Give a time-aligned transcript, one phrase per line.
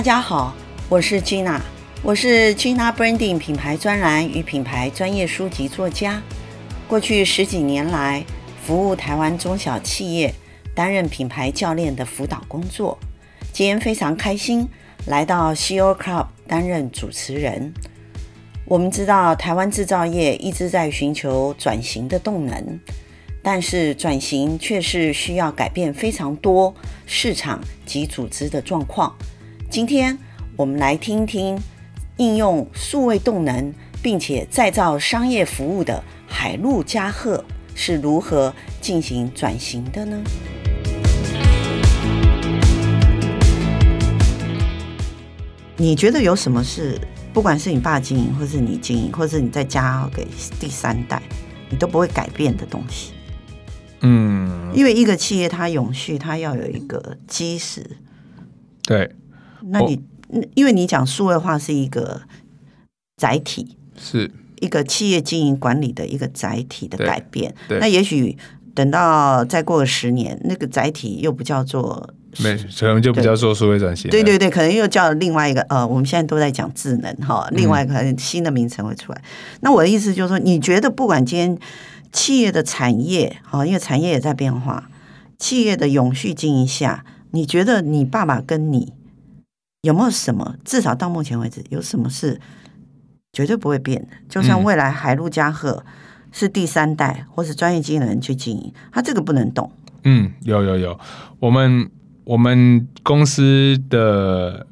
[0.00, 0.54] 大家好，
[0.88, 1.60] 我是 Gina，
[2.02, 6.22] 我是 Gina Branding 品牌专栏与品牌专业书籍作家。
[6.88, 8.24] 过去十几年来，
[8.64, 10.34] 服务台湾中小企业，
[10.74, 12.98] 担任品牌教练的辅导工作。
[13.52, 14.66] 今天非常开心
[15.04, 17.70] 来到 CEO Club 担任主持人。
[18.64, 22.80] 我们知道台湾制造业一直在寻求转型的动能，
[23.42, 29.14] 但是转型却是需要改变非常多市场及组织的状况。
[29.70, 30.18] 今天
[30.56, 31.56] 我们来听听
[32.16, 37.44] 应用数位动能，并且再造商业服务的海陆嘉贺
[37.76, 40.20] 是如何进行转型的呢？
[45.76, 47.00] 你觉得有什么是，
[47.32, 50.26] 不管是你爸经营，或是你经营，或是你在家给
[50.58, 51.22] 第三代，
[51.70, 53.12] 你都不会改变的东西？
[54.00, 57.88] 嗯，因为一个企业它永续，它要有一个基石。
[58.82, 59.08] 对。
[59.68, 60.00] 那你，
[60.54, 62.22] 因为你讲数位化是一个
[63.16, 64.30] 载体，是
[64.60, 67.54] 一个企业经营管理的一个载体的改变。
[67.68, 68.36] 那也许
[68.74, 74.10] 等到再过个十年，那个载体又不叫做，没，可能就不叫做数位转型。
[74.10, 79.20] 对对对，可能又叫另外一个呃，我们现在都在讲智能哈，另外一个新的名称会出来。
[79.22, 79.58] 嗯。
[79.62, 81.58] 那我的意思就是说，你觉得不管今天
[82.12, 84.88] 企业的产业哈，因为产业也在变化，
[85.38, 88.92] 企业的永续经营下，你觉得你爸爸跟你？
[89.82, 90.56] 有没有什么？
[90.64, 92.38] 至少到目前为止，有什么是
[93.32, 94.08] 绝对不会变的？
[94.28, 95.82] 就算未来海陆家贺
[96.32, 99.72] 是第三代，或是专业经理人去经营，他这个不能动。
[100.04, 101.00] 嗯，有有有，
[101.38, 101.90] 我们
[102.24, 104.66] 我们公司的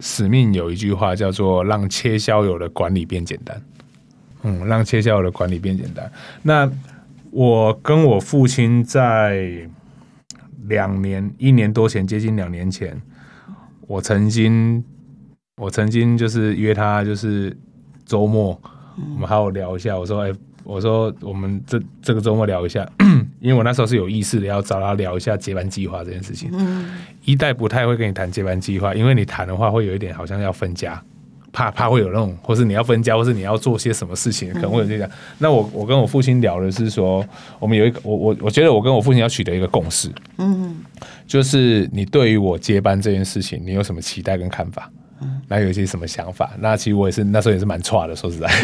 [0.00, 3.60] 使命有一句话叫做“让切削油的管理变简单”。
[4.44, 6.12] 嗯，让切削油的管理变简单。
[6.42, 6.70] 那
[7.30, 9.68] 我跟我父亲在
[10.66, 13.00] 两年一年多前，接近两年前。
[13.86, 14.82] 我曾经，
[15.56, 17.56] 我曾经就是约他，就是
[18.04, 18.60] 周末，
[19.14, 19.96] 我们好好聊一下。
[19.96, 20.32] 我说，哎，
[20.64, 22.88] 我说我们这这个周末聊一下，
[23.38, 26.50] 因为我那时候是有意识的要找他聊一下接班计划这件事情。
[27.24, 31.00] 一代不太会跟你谈接班计划，因为你谈的话会有一点好像要分家，
[31.56, 35.08] 怕怕会有那种，或是你要分家，或是你要做些什么事情，可能会有这样。
[35.38, 37.24] 那我我跟我父亲聊的是说，
[37.58, 40.12] 我们有一个，我我我觉得我跟我父亲要取得一个共识。
[40.36, 40.76] 嗯。
[41.26, 44.90] 就是你对于我接班这件事情，你有什么期待跟看法？
[45.22, 46.52] 嗯，那有一些什么想法？
[46.58, 48.46] 那其实我也是那时候也是蛮差的，说实在。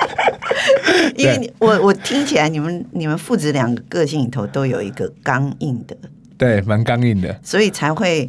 [1.16, 5.96] 因为我我听起来你们你们父子两个个性里头都有一个刚硬的，
[6.36, 8.28] 对，蛮刚硬的，所以才会。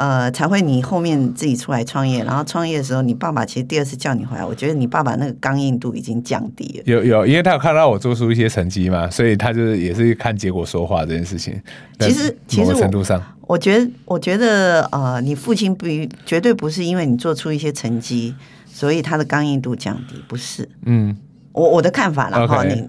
[0.00, 6.84] 呃，才会你后面自己出来创业，然后创业的时候，你爸爸其实第二次叫你回来，我觉得你爸爸那个刚硬度已经降低了。
[6.86, 11.60] 有有，因为他有看到我做出一些成绩嘛，所以他就是也是看结果说话这件事情。
[11.98, 15.86] 其实，其实程度上，我觉得，我觉得，呃，你父亲不
[16.24, 18.34] 绝对不是因为你做出一些成绩，
[18.72, 20.66] 所以他的刚硬度降低，不是。
[20.86, 21.14] 嗯，
[21.52, 22.88] 我我的看法了哈，你。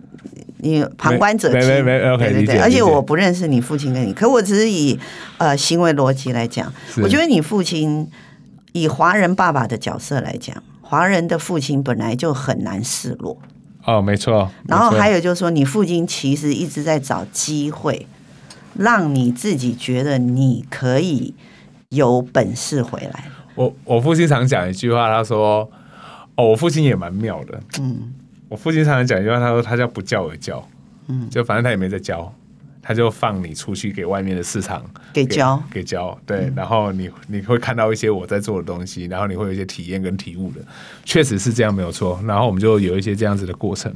[0.64, 4.96] 你旁观者清，对对对，而且我不认识你父亲跟你，可我只是以
[5.40, 6.72] 呃行为逻辑来讲，
[7.02, 8.08] 我觉得你父亲
[8.72, 13.36] 以华人爸爸的角色来讲，华人的父亲本来就很难示弱。
[13.86, 14.52] 哦，没错。
[14.68, 18.06] 然后还有就是说，你父亲其实一直在找机会，
[18.78, 21.34] 让你自己觉得你可以
[21.90, 23.24] 有本事回来。
[23.56, 25.68] 我我父亲常讲一句话，他说
[26.38, 28.14] ：“哦，我父亲也蛮妙的。”嗯。
[28.52, 30.62] 我父亲常常讲一句话，他说他叫不教而教，
[31.08, 32.30] 嗯，就反正他也没在教，
[32.82, 40.60] 他就放你出去给外面的市场给教给教，对，嗯、然后你你会看到一些我在做的东西，然后你会有一些体验跟体悟的，
[41.06, 42.20] 确实是这样没有错。
[42.28, 43.90] 然后我们就有一些这样子的过程。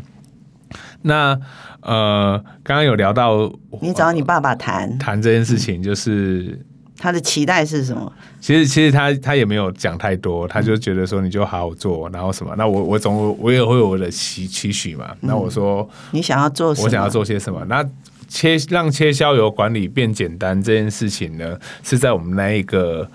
[1.01, 1.37] 那
[1.81, 3.51] 呃，刚刚有聊到
[3.81, 6.65] 你找你爸爸谈谈这件事情，就是。
[6.95, 8.11] 嗯他的期待是什么？
[8.39, 12.55] 其实，其实他他也没有讲太多，他就觉得说你就好好做，然后什么？
[12.57, 15.13] 那我我总我也会有我的期期许嘛。
[15.19, 16.85] 那我说你想要做什么？
[16.85, 17.63] 我想要做些什么？
[17.65, 17.83] 那
[18.27, 23.07] 切让切削油管理变简单这件事情呢，是在我们那一个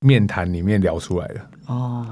[0.00, 2.06] 面谈里面聊出来的哦。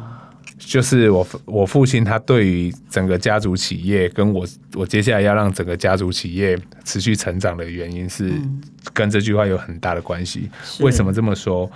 [0.64, 8.32] 就是我我父亲他对于整个家族企业跟我我接下来要让整个家族企业持续成长的原因是
[8.93, 10.49] 跟这句话有很大的关系。
[10.81, 11.70] 为什么这么说？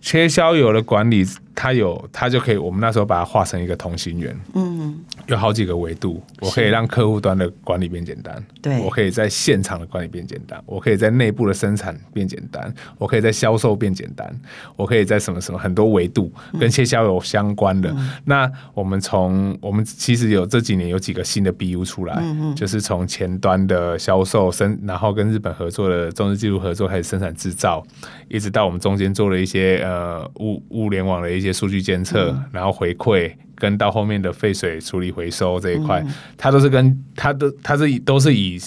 [0.00, 1.24] 切削油的管理
[1.60, 4.96] 它有它就可以，我们那时候把它画成一个同心圆，嗯，
[5.26, 14.32] 有好几个维度，我可以让客户端的管理变简单，对，我可以在现场的管理变简单，我可以在内部的生产变简单，我可以在销售变简单，
[14.76, 17.90] 我可以在什么什么很多维度跟切销有相关的。
[17.90, 27.84] 嗯、那我们从我们其实有这几年有几个新的 BU 出来，嗯、就是从前端的销售生，然后跟日本合作的中日技术合作开始生产制造，
[28.28, 38.60] 一直到我们中间做了一些呃物物联网的一些数据监测，嗯、然后回馈，跟到后面的废水处理回收这一块，嗯、它都是跟它的它是都是以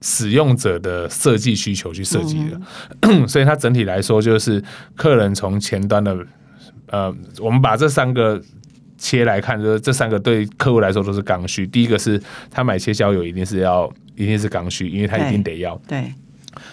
[0.00, 2.60] 使用者的设计需求去设计的，
[3.02, 4.62] 嗯、 所以它整体来说就是
[4.96, 6.16] 客人从前端的
[6.86, 8.40] 呃，我们把这三个
[8.98, 11.66] 切来看，就是这三个对客户来说都是刚需。
[11.66, 15.80] 第一个是他买切削油一定是要一定是刚需，因为他一定得要。
[15.88, 16.12] 对，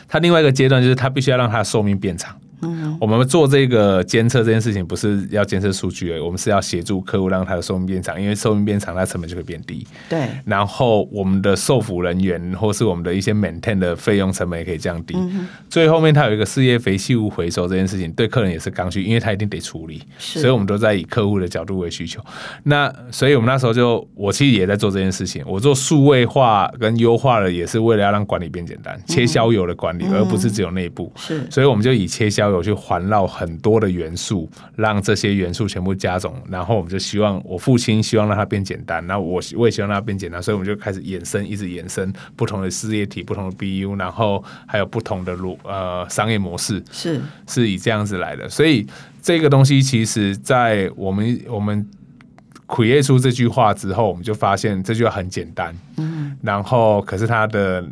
[0.07, 2.38] 他另外一个阶段就是他必须要让他的寿命变长。
[2.61, 9.85] 嗯，我们做这个监测这件事情，不是要监测数据而已，我们是要协助客户让他的寿命变长，因为寿命变长，它成本就会变低。
[10.09, 10.27] 对。
[10.45, 15.15] 然后我们的受服人员或是我们的一些 maintain 的费用成本也可以降低。
[15.17, 15.47] 嗯。
[15.69, 20.01] 最后面它有一个事业废弃物回收这件事情，对客人也是刚需，因为他一定得处理。
[20.17, 20.39] 是。
[20.41, 22.19] 所以我们都在以客户的角度为需求。
[22.63, 25.43] 那所以我们那时候就，我其实也在做这件事情。
[25.47, 31.11] 我做数位化跟优化的，也是为了要让管理变简单，切削油的管理，而不是只有内部。
[31.15, 31.45] 是。
[31.49, 33.29] 所以我们就以切削油去环绕。
[33.29, 48.49] 很多的元素，让这些元素全部加总，然后我们就希望我父亲希望让它变简单，那我我也希望让它变简单，所以我们就开始衍生，一直衍生不同的事业体、不同的 BU，然后还有不同的路呃商业模式，是是以这样子来的。
[48.49, 48.85] 所以
[49.21, 51.87] 这个东西其实，在我们我们
[52.67, 57.85] create 出这句话之后，我们就发现这句话很简单，嗯，然后可是它的。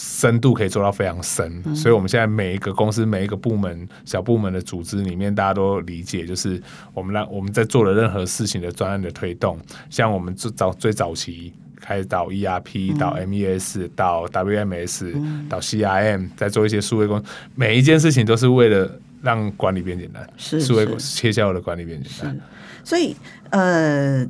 [0.00, 6.62] 深度可以做到非常深，嗯、所以我们现在每一个公司、每一个部门、小部门的组织里面，大家都理解，就是
[6.94, 9.58] 我们让我们在做的任何事情的专案的推动，
[9.90, 17.20] 像我们最早最早期开始导 ERP、到 MES、到 WMS、嗯、导 CRM，在做一些数位工，
[17.56, 18.88] 每一件事情都是为了
[19.20, 22.40] 让管理变简单，是数位切削的管理变简单。
[22.84, 23.16] 所以
[23.50, 24.24] 呃，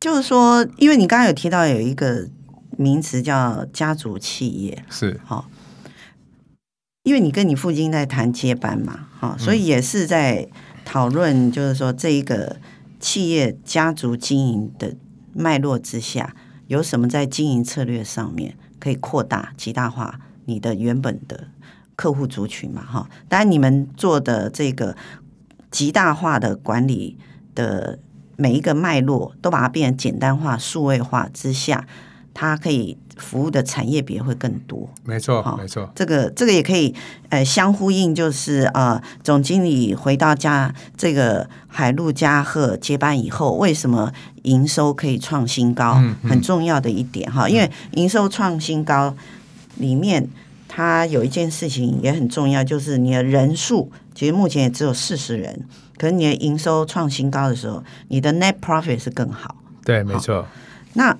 [0.00, 2.26] 就是说，因为你刚刚有提到有一个。
[2.76, 5.48] 名词叫家族企业，是好，
[7.02, 10.46] 因为你跟你父亲在谈接班嘛，好，所以也是在
[10.84, 12.56] 讨论，就是说这一个
[13.00, 14.94] 企业家族经营的
[15.32, 16.34] 脉络之下，
[16.66, 21.48] 有什么在经营策略上面可以扩大、极大化你的原本的
[21.94, 23.08] 客户族群嘛，哈。
[23.28, 24.96] 当然，你们做的这个
[25.70, 27.16] 极大化的管理
[27.54, 27.98] 的
[28.36, 31.86] 每一个脉络，都把它变成简单化、数位化之下。
[32.38, 35.90] 它可以服务的产业别会更多，没错，没错。
[35.94, 36.94] 这个这个也可以
[37.30, 44.12] 呃相呼应，就是呃总经理回到家，这个海陆嘉贺接班以后，为什么
[44.42, 45.94] 营收可以创新高？
[45.96, 49.16] 嗯嗯、很重要的一点哈，因为营收创新高
[49.76, 50.28] 里面，
[50.68, 55.64] 它有一件事情也很重要，就是你的人数其实目前也只有四十人，
[55.96, 59.56] 可是你的营收创新高的时候，你的 net profit 是更好。
[59.82, 60.44] 对，没错。
[60.92, 61.16] 那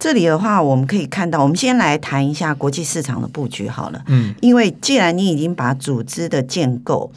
[0.00, 4.02] 这里的话，我们可以看到，我们先来谈一下国际市场的布局好了。
[4.06, 7.12] 嗯，因为既然你已经把组织的建构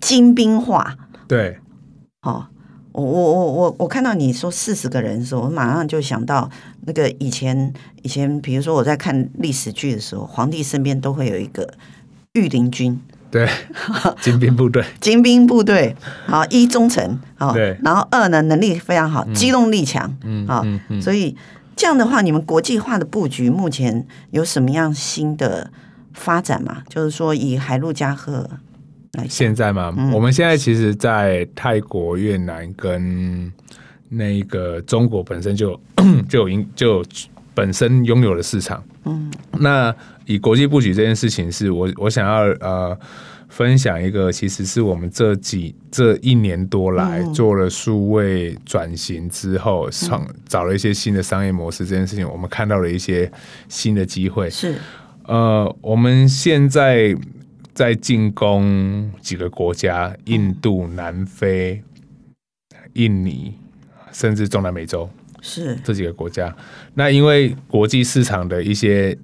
[0.00, 1.56] 精兵化，对，
[2.20, 2.44] 哦，
[2.92, 6.50] 我我我我我看到你说四十个人的时候，我马上就想到
[6.82, 7.72] 那个以前
[8.02, 11.66] 以前，比如说我在看历史剧的时候，皇帝身边都会有一个
[12.34, 13.00] 御林军，
[13.30, 13.48] 对，
[14.20, 15.96] 精兵部队，精兵部队，
[16.26, 20.62] 好，一忠诚，好，对，然后二呢能力非常好，机动力强，嗯，好，
[21.00, 21.34] 所以。
[21.76, 25.70] 这样的话，你们国际化的布局目前有什么样新的
[26.14, 26.82] 发展吗？
[26.88, 28.48] 就是说，以海陆加贺
[29.12, 29.94] 来现在吗？
[29.96, 33.52] 嗯、我们现在其实，在泰国、越南跟
[34.08, 35.78] 那个中国本身就
[36.28, 37.04] 就有就有
[37.54, 38.82] 本身拥有的市场。
[39.04, 42.98] 嗯，那以国际布局这件事情，是我我想要呃。
[43.48, 51.86] 分享一个，其实是我们这几这一年多来做了数位转型之后，创找了一些新的商业模式。
[51.86, 53.30] 这件事情，我们看到了一些
[53.68, 54.50] 新的机会。
[54.50, 54.74] 是，
[55.24, 57.16] 呃，我们现在
[57.72, 61.82] 在进攻几个国家：印度、南非、
[62.94, 63.54] 印尼，
[64.12, 65.08] 甚至中南美洲。
[65.40, 66.54] 是这几个国家。
[66.94, 69.16] 那因为国际市场的一些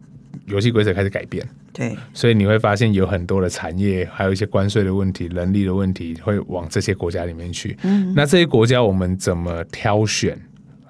[0.47, 1.45] 游戏规则开始改变。
[1.73, 7.77] 对，所以你会发现有很多的产业，还有一些关税的问题、人力的问题，会往这些国家里面去。
[7.83, 10.39] 嗯，那这些国家我们怎么挑选？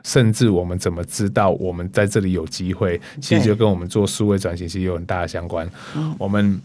[0.05, 3.01] 甚至我们怎么知道我们在这里有机会？
[3.21, 5.71] 其实就跟我们做数位转型其实有很大的相关。
[6.19, 6.61] 我们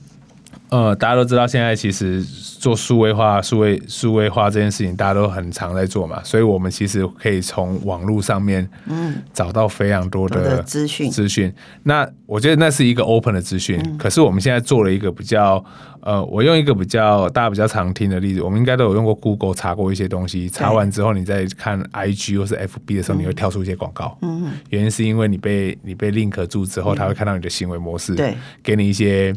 [0.69, 11.09] 呃，大家都知道，现在其实做数位化、数位数位化这件事情，大家都很常在做嘛，所以我们其实可以从网络上面，嗯，找到非常多的资讯。
[11.09, 11.53] 资讯。
[11.83, 15.63] 那我觉得那是一个 open 的资讯，嗯，可是我们现在做了一个比较，
[16.01, 29.33] 呃，我用一个比较大家比较常听的例子，我们应该都有用过 Google 查过一些东西，查完之后你再看 IG 或是 FB 的时候，你会跳出一些广告，嗯，原因是因为你被你被 link 住之后，他会看到你的行为模式，对，给你一些。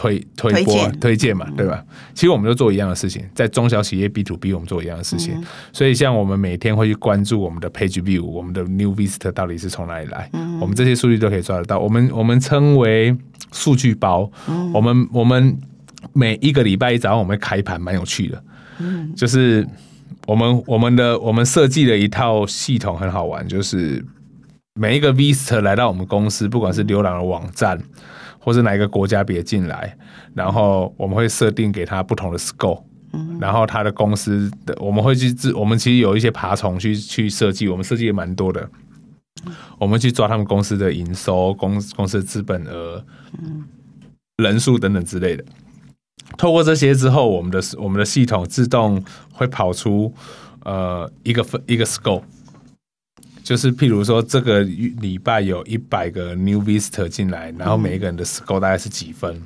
[0.00, 1.84] 推推播推荐嘛，对吧？
[2.14, 5.38] 其实我们都做一样的事情，在中小企业 B to B，我们做一样的事情。
[5.74, 11.78] 所以，像我们每天会去关注我们的 Page View，我们的 New Visitor 到底是从哪里来，我们这些数据都可以抓得到。
[11.78, 13.14] 我们我们称为
[13.52, 14.30] 数据包。
[14.72, 15.54] 我们我们
[16.14, 18.42] 每一个礼拜一早上我们会开盘，蛮有趣的。
[19.14, 19.68] 就是
[20.26, 23.46] 我们我们的我们设计了一套系统，很好玩。
[23.46, 24.02] 就是
[24.72, 27.78] 每一个 Visitor 来到我们公司，不管是浏览的网站。
[28.42, 29.96] 或是哪一个国家别进来，
[30.34, 32.82] 然后我们会设定给他不同的 scope，
[33.38, 38.68] 然后他的公司的我们会去自，我们其实有一些爬虫去去设计，我们设计也蛮多的，
[39.78, 43.04] 我们去抓他们公司的营收、公公司的资本额、
[44.38, 45.44] 人数等等之类的。
[46.38, 50.14] 透过这些之后，我们的我们的系统自动会跑出
[50.64, 52.22] 呃一个分一个 scope。
[53.42, 59.40] 就是譬如说，这个礼拜有一百个 new visitor 进来，然后每一个人的 score 大概是几分？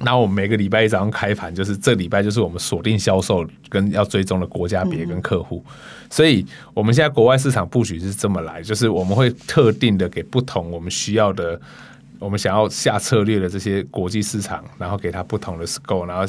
[0.00, 5.64] 那我们每个礼拜一早上开盘，就是这礼拜就是我们锁定销售跟要追踪的国家别跟客户。
[6.08, 11.60] 所以我们现在国外市场布局是这么来，就是我们会特定的给不同我们需要的，
[12.20, 16.24] 我们想要下策略的这些国际市场，然后给他不同的 score，然后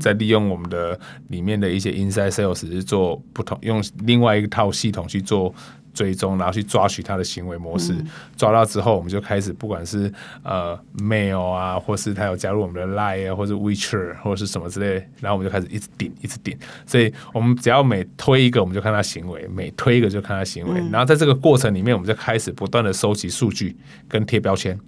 [0.00, 5.54] 再利用我们的里面的一些 inside sales 去做不同，用另外一套系统去做。
[5.92, 8.06] 追踪，然后去抓取他的行为模式，嗯、
[8.36, 16.56] 抓到之后，我们就开始，不管是呃 mail 啊，或是他有加入我们的 line 啊，或是 WeChat 或者是什么之类，然后我们就开始一直顶，一直顶。
[16.86, 20.80] 所以我们只要每推一个，我们就看他行为；每推一个就看他行为。
[20.80, 23.76] 嗯、然后在这个过程里面，我们就开始不断的收集数据
[24.08, 24.78] 跟贴标签。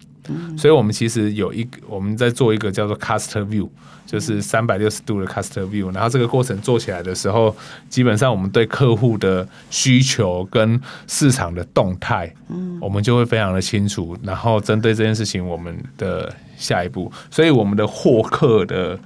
[0.56, 3.68] 所以，我们其实有一个，我们在做一个叫做 Customer View，
[4.06, 5.92] 就是三百六十度的 Customer View。
[5.92, 7.54] 然后这个过程做起来的时候，
[7.88, 12.34] 基本上我们对客户的需求跟市场的动态，
[12.80, 14.16] 我们就会非常的清楚。
[14.22, 18.98] 然后针对这件事情，我们的下一步，所以我们的获客的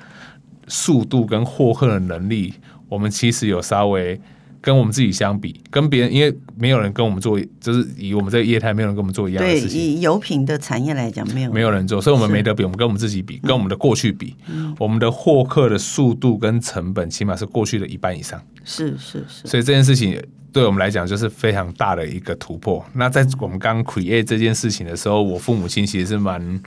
[0.68, 2.54] 速度跟获客的能力，
[2.88, 4.20] 我们其实有稍微。
[4.60, 9.70] 跟我们自己相比，跟别人，因为没有人跟我们做，就是以我们这个业态，没有人跟我们做一样的事情。
[9.70, 12.64] 对，以油品的产业来讲，没有没有人做，所以我们没得比。
[12.64, 18.40] 我们跟我们自己比，跟我们的过去比，嗯、我们的获客的速度跟成本，起码是过去的一半以上。
[18.64, 19.46] 是是是。
[19.46, 20.20] 所以这件事情
[20.52, 22.84] 对我们来讲，就是非常大的一个突破。
[22.94, 26.60] 那在我们刚 create 这件事情的时候，我父母亲其实是蛮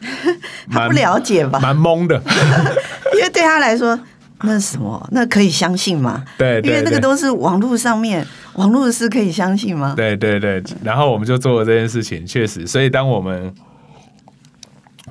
[0.70, 2.22] 他不了解吧，蛮懵的，
[3.16, 3.98] 因为对他来说。
[4.42, 5.08] 那是什么？
[5.10, 6.24] 那可以相信吗？
[6.36, 9.94] 对，对，对，因为那个都是网络上面，网络是可以相信吗？
[9.96, 10.62] 对对对。
[10.84, 12.66] 然后我们就做了这件事情，确实。
[12.66, 13.54] 所以当我们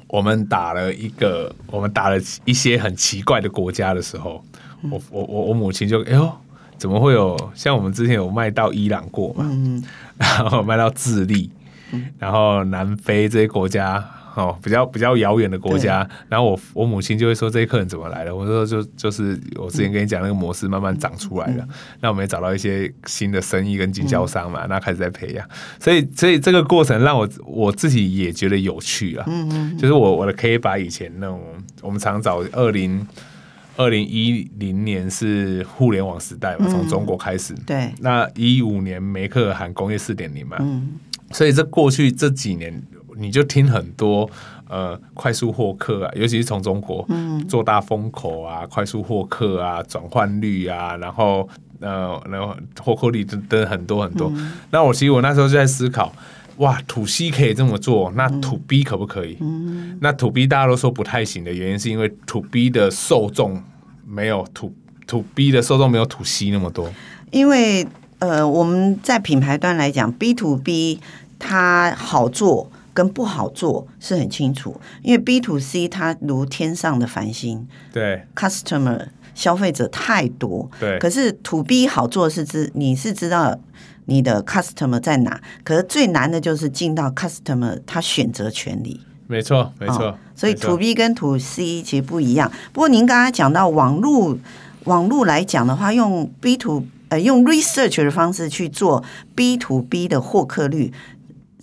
[0.08, 4.44] 我们打了一个，我们打了一些很奇怪的国家的时候，
[4.90, 6.32] 我我我我母亲就哎呦，
[6.78, 9.46] 怎么会有像我们之前有卖到伊朗过嘛？
[9.50, 9.84] 嗯，
[10.18, 11.50] 然后卖到智利，
[12.20, 14.04] 然后南非这些国家。
[14.36, 18.36] 哦，比较 比较遥远的国家，然后我我母亲就会说，这些客人怎么来的？
[18.36, 21.64] 我说就就是我之前跟你讲那个模式慢慢长出来了。
[21.64, 21.70] 嗯、
[22.02, 25.50] 那我们也找到一些新的生意跟经销商嘛，那、嗯、开始在培养。
[25.80, 29.24] 所以所以这个过程让我我自己也觉得有趣啊。
[29.28, 31.42] 嗯嗯，就是我我的可以把以前那种
[31.82, 33.08] 我们常找二零
[33.78, 37.54] 二零一零年是互联网时代嘛，从中国开始。
[37.54, 37.94] 嗯、对。
[38.00, 40.58] 那一五年梅克尔喊工业四点零嘛。
[40.60, 40.90] 嗯。
[41.32, 42.84] 所以这过去这几年。
[43.18, 44.30] 你就听很多
[44.68, 47.08] 呃快速获客啊，尤其是从中国
[47.48, 51.48] 做大风口啊，嗯、快速获客啊，转换率啊，然后
[51.80, 54.32] 呃然后获客率等等很多很多。
[54.36, 56.12] 嗯、那我其实我那时候就在思考，
[56.58, 59.38] 哇，To C 可以这么做，那 To B 可不可以？
[59.40, 63.62] 嗯、那 To B 大家都说不太行的原因，是因为 To B 的受众
[64.06, 64.72] 没有 To
[65.08, 66.92] To B 的受众没有 To C 那么多。
[67.32, 67.86] 因为
[68.20, 71.00] 呃我们在品牌端来讲，B to B
[71.38, 72.72] 它好做。
[72.96, 80.98] 跟不好做是很清楚，因为 B to C 它如天上的繁星，对，Customer 消费者太多，对。
[80.98, 83.60] 可是 To B 好做是知你是知道
[84.06, 89.02] 你的 Customer 在哪，可是最难的就是进到 Customer 他选择权利。
[89.28, 90.06] 没错，没错。
[90.06, 92.50] 哦，所以 To B 跟 To C 其实不一样。
[92.72, 94.38] 不过您刚才讲到网络，
[94.86, 99.04] 网络来讲的话，用 B to 呃用 Research 的方式去做
[99.36, 100.94] B to B 的获客率。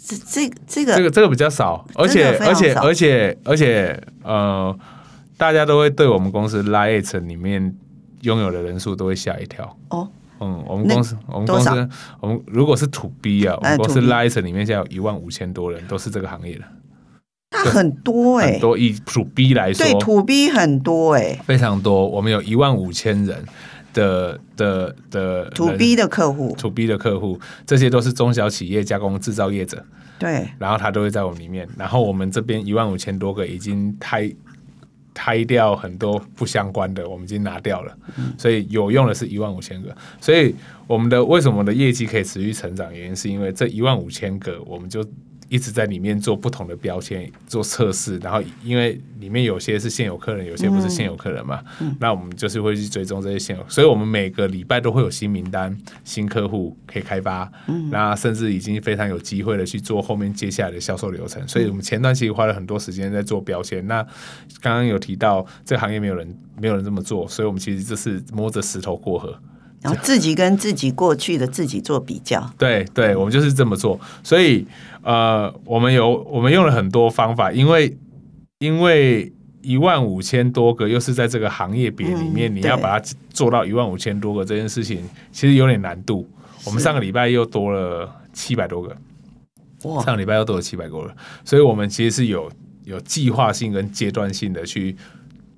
[0.04, 4.76] 这这这个这个这个比较少，而且而且而且而且呃，
[5.36, 7.74] 大家都会对我们公司 Line@ 里面
[8.22, 9.76] 拥有的人数都会吓一跳。
[9.90, 10.08] 哦，
[10.40, 11.88] 嗯，我们公司，我们公司，
[12.20, 16.64] 我们如果是 To B 啊，我们公司 Line@ 里面现在有一万五千多人，都是这个行业的。
[17.52, 22.08] 那很多哎、欸，很多以 To B 来说，对 To B 很多哎、欸，非常多。
[22.08, 23.44] 我们有一万五千人
[23.92, 29.84] 的的的 To B 的客户，To B 的客户，这些都是中小企业加工制造业者。
[30.18, 31.68] 对，然后他都会在我们里面。
[31.76, 34.32] 然后我们这边一万五千多个已经开
[35.12, 37.96] 开掉很多不相关的，我们已经拿掉了。
[38.16, 39.94] 嗯、所以有用的是一万五千个。
[40.20, 40.54] 所以
[40.86, 42.94] 我们的为什么我们的业绩可以持续成长？
[42.94, 45.04] 原因是因为这一万五千个，我们就。
[45.52, 63.86] 一直在里面做不同的标签，做测试，然后因为里面有些是现有客人，有些不是现有客人嘛，嗯、那我们就是会去追踪这些现有，所以我们每个礼拜都会有新名单、新客户可以开发，嗯，那甚至已经非常有机会的去做后面接下来的销售流程，所以我们前段时间花了很多时间在做标签。
[63.86, 64.02] 那
[64.62, 69.38] 刚刚有提到这个行业没有人没有人这么做，所以我们其实这是摸着石头过河。
[69.82, 73.98] 然后自己跟自己过去的自己做比较，对对，我们就是这么做。
[74.22, 74.64] 所以
[75.02, 77.96] 呃，我们有我们用了很多方法，因为
[78.60, 86.28] 因为一万五千多个，又是在这个行业别里面，嗯、你要把它做到一万五千多个这件事情，其实有点难度。
[86.64, 88.96] 我们上个礼拜又多了七百多个，
[89.82, 90.00] 哇！
[90.04, 91.12] 上个礼拜又多了七百多个，
[91.44, 92.48] 所以我们其实是有
[92.84, 94.96] 有计划性跟阶段性的去。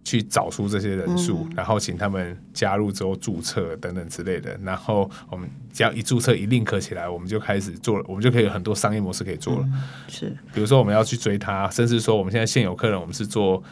[0.05, 9.63] 去找出这些人数，然后请他们加入之后注册等等之类的，然后我们只要一注册一 link 起来，我们就开始做了，我们就可以有很多商业模式可以做了。
[9.65, 13.63] 嗯、是，比如说我们要去追他，甚至说我们现在现有客人，我们是做，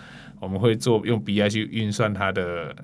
[0.40, 2.74] 我们会做用 BI 去运算他的。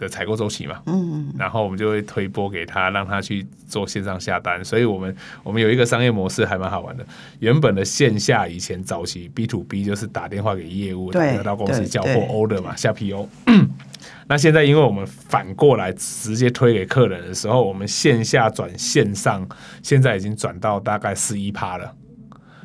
[0.00, 4.64] 的采购周期嘛，嗯，然后我们就会推播给他，让他去做线上下单。
[4.64, 7.04] 所以，我们我们有一个商业模式还蛮好玩的。
[7.38, 13.26] 原本的线下以前早期 B to B 就是打电话给业务，得到公司交货 order 嘛，下 PO。
[14.26, 19.46] 那现在因为我们反过来直接推给客人的时候，我们线下转线上，
[19.82, 21.92] 现在已经转到大概十一趴了。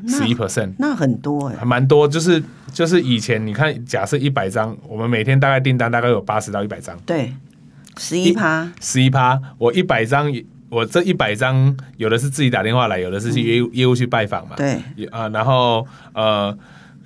[0.08, 2.08] 十一 percent，那很多哎、欸，还蛮多。
[2.08, 2.42] 就是
[2.74, 6.98] 就是以前你看，假设一百张，我们每天大概订单大概有八十到一百张。
[7.06, 7.34] 对，
[7.98, 9.40] 十一趴，十一趴。
[9.58, 10.32] 我一百张，
[10.70, 14.56] 我这一百张有的是自己打电话来，有的是去业务、嗯、业务去拜访嘛。
[14.56, 14.74] 对，
[15.12, 16.58] 啊、呃，然后呃。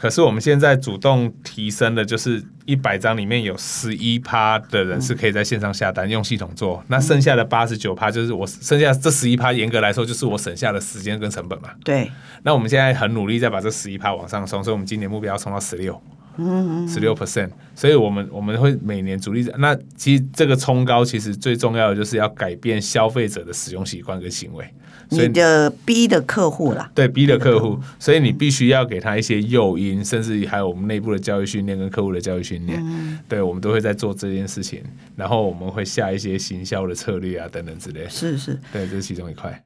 [0.01, 6.83] 可是我们现在主动提升的，就是一百张里面有十一趴的人是可以在线上下单，嗯、用系统做。
[6.87, 11.69] 那剩下的八十九趴，就是我剩下这十一趴，严格来说就是我省下的时间跟成本嘛。
[11.83, 12.11] 对。
[12.43, 15.99] 那我们现在很努力在把这十一趴往上冲，所以我们今年目标要冲到十六，
[16.39, 17.49] 嗯，十六 percent。
[17.75, 19.45] 所以我们我们会每年主力。
[19.57, 24.65] 那其实这个冲高，其实最重要的就是要改变消费者的使用习惯跟行为。
[25.11, 34.83] 你的 B 的客户啦，对 B 的客户，所以你必须要给他一些诱因，甚至还有我们内部的教育训练跟客户的教育训练，嗯、对，我们都会在做这件事情，
[35.15, 39.63] 然后我们会下一些行销的策略啊等等之类，是是，对，这是其中一块。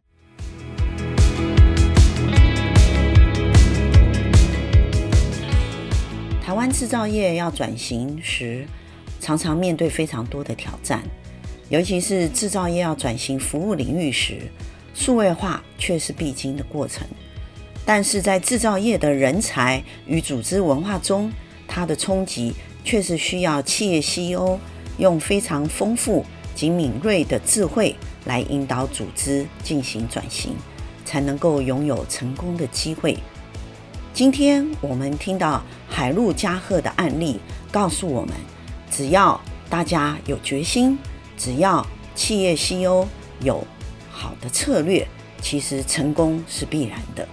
[6.53, 8.63] 台湾制造业要转型时，
[9.19, 11.01] 常常面对非常多的挑战，
[11.69, 14.37] 尤其是制造业要转型服务领域时。
[14.93, 17.07] 数位化却是必经的过程，
[17.83, 21.31] 但是在制造业的人才与组织文化中，
[21.67, 24.59] 它的冲击却是需要企业 CEO
[24.99, 30.55] 用非常丰富及敏锐的智慧来引导组织进行转型，
[31.03, 33.17] 才能够拥有成功的机会。
[34.13, 37.39] 今天我们听到海陆嘉贺的案例，
[37.71, 38.35] 告诉我们，
[38.91, 40.95] 只要大家有决心，
[41.35, 43.07] 只要企业 CEO
[43.41, 43.65] 有。
[44.11, 45.07] 好的策略，
[45.41, 47.27] 其实成功是必然的。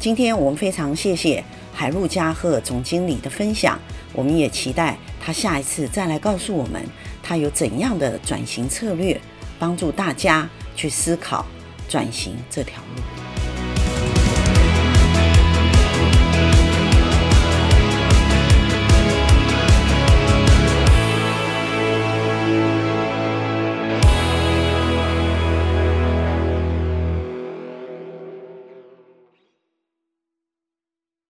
[0.00, 3.78] 今天我们非常谢谢海陆嘉贺总经理的分享，
[4.14, 6.82] 我们也期待他下一次再来告诉我们
[7.22, 9.20] 他有怎样的转型策略，
[9.58, 11.44] 帮助大家去思考
[11.86, 13.11] 转型这条路。